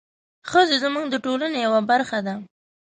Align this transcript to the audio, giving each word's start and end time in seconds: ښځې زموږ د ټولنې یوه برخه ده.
ښځې 0.49 0.77
زموږ 0.83 1.05
د 1.09 1.15
ټولنې 1.25 1.57
یوه 1.65 1.81
برخه 1.91 2.19
ده. 2.27 2.33